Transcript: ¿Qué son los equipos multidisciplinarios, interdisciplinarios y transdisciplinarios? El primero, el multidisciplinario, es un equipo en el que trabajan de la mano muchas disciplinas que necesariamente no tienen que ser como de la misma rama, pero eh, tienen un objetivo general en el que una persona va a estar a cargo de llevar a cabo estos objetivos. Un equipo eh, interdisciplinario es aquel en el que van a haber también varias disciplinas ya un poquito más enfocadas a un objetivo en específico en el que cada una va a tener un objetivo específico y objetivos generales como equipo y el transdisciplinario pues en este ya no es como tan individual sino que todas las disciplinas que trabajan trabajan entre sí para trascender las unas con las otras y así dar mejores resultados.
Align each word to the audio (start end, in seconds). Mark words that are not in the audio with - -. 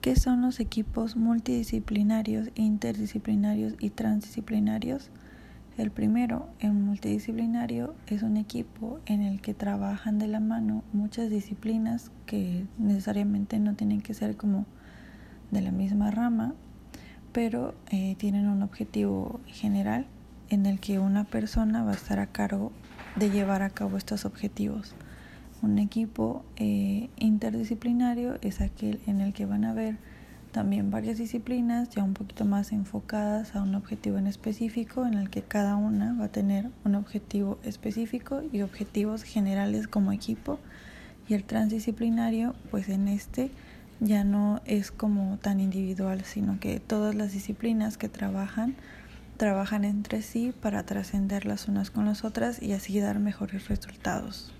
¿Qué 0.00 0.16
son 0.16 0.40
los 0.40 0.60
equipos 0.60 1.14
multidisciplinarios, 1.14 2.48
interdisciplinarios 2.54 3.74
y 3.80 3.90
transdisciplinarios? 3.90 5.10
El 5.76 5.90
primero, 5.90 6.48
el 6.58 6.72
multidisciplinario, 6.72 7.94
es 8.06 8.22
un 8.22 8.38
equipo 8.38 9.00
en 9.04 9.20
el 9.20 9.42
que 9.42 9.52
trabajan 9.52 10.18
de 10.18 10.26
la 10.26 10.40
mano 10.40 10.84
muchas 10.94 11.28
disciplinas 11.28 12.12
que 12.24 12.64
necesariamente 12.78 13.58
no 13.58 13.74
tienen 13.74 14.00
que 14.00 14.14
ser 14.14 14.38
como 14.38 14.64
de 15.50 15.60
la 15.60 15.70
misma 15.70 16.10
rama, 16.10 16.54
pero 17.32 17.74
eh, 17.90 18.14
tienen 18.16 18.48
un 18.48 18.62
objetivo 18.62 19.40
general 19.48 20.06
en 20.48 20.64
el 20.64 20.80
que 20.80 20.98
una 20.98 21.24
persona 21.24 21.84
va 21.84 21.90
a 21.90 21.96
estar 21.96 22.20
a 22.20 22.26
cargo 22.26 22.72
de 23.16 23.28
llevar 23.28 23.60
a 23.60 23.68
cabo 23.68 23.98
estos 23.98 24.24
objetivos. 24.24 24.94
Un 25.62 25.78
equipo 25.78 26.44
eh, 26.56 27.10
interdisciplinario 27.16 28.38
es 28.40 28.60
aquel 28.60 29.00
en 29.06 29.20
el 29.20 29.34
que 29.34 29.44
van 29.44 29.64
a 29.64 29.72
haber 29.72 29.98
también 30.52 30.90
varias 30.90 31.18
disciplinas 31.18 31.90
ya 31.90 32.02
un 32.02 32.14
poquito 32.14 32.44
más 32.44 32.72
enfocadas 32.72 33.54
a 33.54 33.62
un 33.62 33.74
objetivo 33.74 34.18
en 34.18 34.26
específico 34.26 35.06
en 35.06 35.14
el 35.14 35.30
que 35.30 35.42
cada 35.42 35.76
una 35.76 36.14
va 36.14 36.26
a 36.26 36.32
tener 36.32 36.70
un 36.84 36.94
objetivo 36.94 37.58
específico 37.62 38.42
y 38.52 38.62
objetivos 38.62 39.22
generales 39.22 39.86
como 39.86 40.12
equipo 40.12 40.58
y 41.28 41.34
el 41.34 41.44
transdisciplinario 41.44 42.54
pues 42.70 42.88
en 42.88 43.06
este 43.06 43.50
ya 44.00 44.24
no 44.24 44.60
es 44.64 44.90
como 44.90 45.38
tan 45.38 45.60
individual 45.60 46.24
sino 46.24 46.58
que 46.58 46.80
todas 46.80 47.14
las 47.14 47.32
disciplinas 47.32 47.96
que 47.96 48.08
trabajan 48.08 48.74
trabajan 49.36 49.84
entre 49.84 50.20
sí 50.22 50.52
para 50.60 50.84
trascender 50.84 51.46
las 51.46 51.68
unas 51.68 51.90
con 51.90 52.06
las 52.06 52.24
otras 52.24 52.60
y 52.60 52.72
así 52.72 53.00
dar 53.00 53.18
mejores 53.20 53.68
resultados. 53.68 54.52